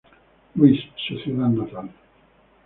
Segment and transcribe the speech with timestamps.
[0.55, 1.91] Louis, su ciudad natal.